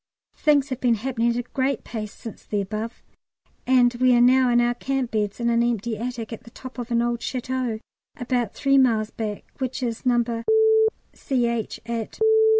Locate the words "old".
7.03-7.19